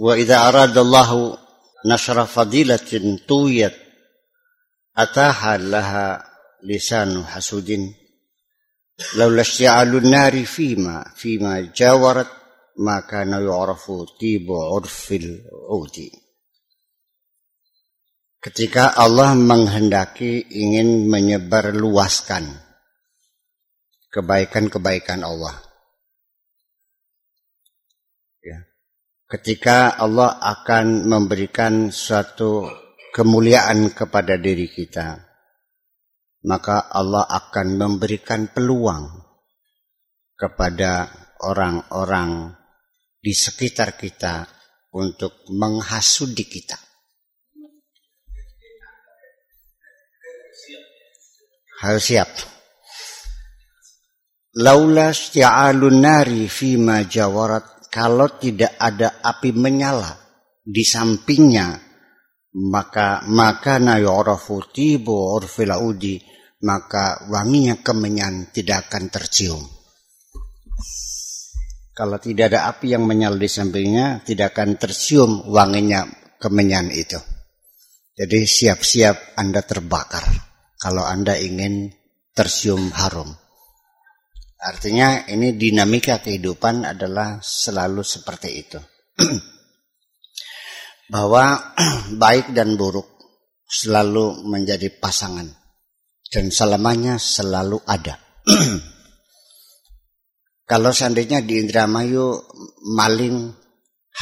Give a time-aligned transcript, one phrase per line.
[0.00, 1.36] Wa idza aradallahu
[1.84, 3.76] nashra fadilatin tuyat
[4.96, 6.06] ataha laha
[6.64, 7.92] lisanu hasudin.
[9.18, 12.28] Laula isti'alun nari fima fima jawarat
[12.80, 16.08] maka yu'rafu tibu urfil udi.
[18.42, 22.48] Ketika Allah menghendaki ingin menyebar luaskan
[24.10, 25.71] kebaikan-kebaikan Allah
[29.32, 32.68] ketika Allah akan memberikan suatu
[33.16, 35.16] kemuliaan kepada diri kita,
[36.44, 39.08] maka Allah akan memberikan peluang
[40.36, 41.08] kepada
[41.48, 42.52] orang-orang
[43.16, 44.44] di sekitar kita
[44.92, 46.76] untuk menghasudi kita.
[51.80, 52.30] Harus siap.
[54.60, 60.16] Laula isti'alun nari fima jawarat kalau tidak ada api menyala
[60.64, 61.76] di sampingnya
[62.56, 66.16] maka maka na yu'rafu tibu urfil udi
[66.62, 69.62] maka wanginya kemenyan tidak akan tercium.
[71.92, 76.08] Kalau tidak ada api yang menyala di sampingnya, tidak akan tercium wanginya
[76.40, 77.20] kemenyan itu.
[78.16, 80.24] Jadi siap-siap Anda terbakar
[80.80, 81.92] kalau Anda ingin
[82.32, 83.41] tercium harum.
[84.62, 88.78] Artinya ini dinamika kehidupan adalah selalu seperti itu.
[91.12, 91.74] bahwa
[92.22, 93.04] baik dan buruk
[93.68, 95.44] selalu menjadi pasangan
[96.32, 98.16] dan selamanya selalu ada.
[100.70, 102.40] Kalau seandainya di Indramayu
[102.96, 103.52] maling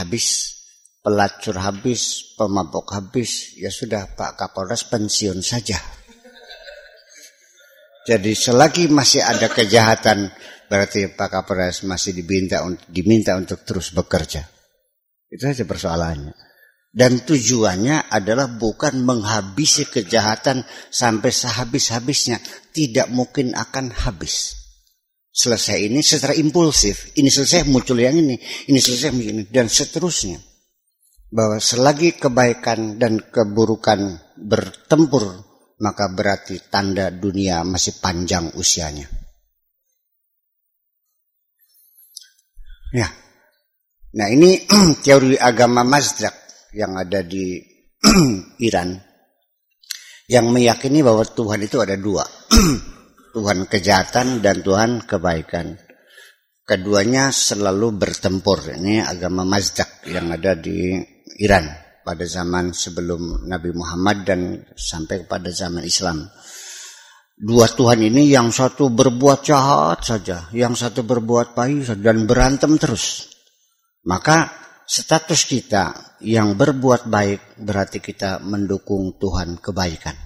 [0.00, 0.56] habis,
[1.04, 5.76] pelacur habis, pemabok habis, ya sudah Pak Kapolres pensiun saja.
[8.08, 10.32] Jadi selagi masih ada kejahatan,
[10.72, 14.48] berarti Pak Kapolres masih diminta, diminta untuk terus bekerja.
[15.28, 16.32] Itu saja persoalannya.
[16.88, 22.40] Dan tujuannya adalah bukan menghabisi kejahatan sampai sehabis-habisnya.
[22.72, 24.56] Tidak mungkin akan habis.
[25.28, 27.12] Selesai ini secara impulsif.
[27.12, 28.40] Ini selesai muncul yang ini.
[28.40, 29.44] Ini selesai ini.
[29.52, 30.40] Dan seterusnya.
[31.28, 35.47] Bahwa selagi kebaikan dan keburukan bertempur.
[35.78, 39.06] Maka berarti tanda dunia masih panjang usianya.
[42.90, 43.06] Ya.
[44.18, 44.58] Nah ini
[45.04, 46.34] teori agama Mazdrak
[46.74, 47.62] yang ada di
[48.68, 48.96] Iran
[50.26, 52.26] yang meyakini bahwa Tuhan itu ada dua.
[53.36, 55.78] Tuhan kejahatan dan Tuhan kebaikan.
[56.66, 58.60] Keduanya selalu bertempur.
[58.66, 61.00] Ini agama Mazdak yang ada di
[61.40, 64.40] Iran pada zaman sebelum Nabi Muhammad dan
[64.72, 66.24] sampai kepada zaman Islam.
[67.36, 73.28] Dua Tuhan ini yang satu berbuat jahat saja, yang satu berbuat baik dan berantem terus.
[74.08, 74.48] Maka
[74.88, 80.16] status kita yang berbuat baik berarti kita mendukung Tuhan kebaikan.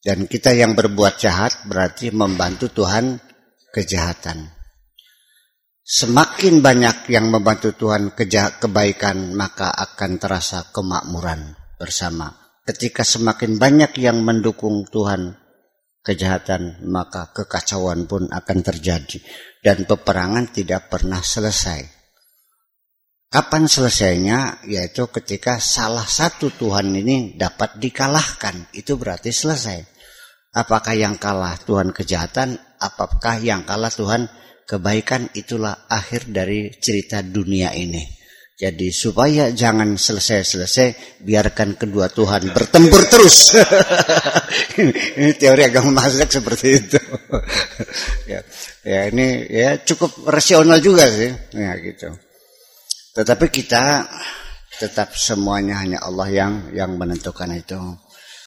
[0.00, 3.20] Dan kita yang berbuat jahat berarti membantu Tuhan
[3.76, 4.55] kejahatan.
[5.86, 8.10] Semakin banyak yang membantu Tuhan
[8.58, 12.34] kebaikan maka akan terasa kemakmuran bersama.
[12.66, 15.38] Ketika semakin banyak yang mendukung Tuhan
[16.02, 19.22] kejahatan maka kekacauan pun akan terjadi.
[19.62, 21.96] Dan peperangan tidak pernah selesai
[23.26, 24.64] Kapan selesainya?
[24.70, 28.70] Yaitu ketika salah satu Tuhan ini dapat dikalahkan.
[28.70, 29.82] Itu berarti selesai.
[30.56, 32.56] Apakah yang kalah Tuhan kejahatan?
[32.78, 34.30] Apakah yang kalah Tuhan
[34.66, 35.30] kebaikan?
[35.32, 38.16] Itulah akhir dari cerita dunia ini.
[38.56, 43.52] Jadi supaya jangan selesai-selesai, biarkan kedua Tuhan bertempur terus.
[45.20, 46.96] ini teori agama Mazdak seperti itu.
[48.32, 48.40] ya,
[48.80, 51.28] ya ini ya cukup rasional juga sih.
[51.52, 52.16] Ya gitu.
[53.12, 54.08] Tetapi kita
[54.80, 57.76] tetap semuanya hanya Allah yang yang menentukan itu.